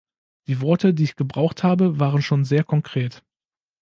Die 0.47 0.61
Worte, 0.61 0.95
die 0.95 1.03
ich 1.03 1.15
gebraucht 1.15 1.61
habe, 1.61 1.99
waren 1.99 2.23
schon 2.23 2.43
sehr 2.43 2.63
konkret. 2.63 3.23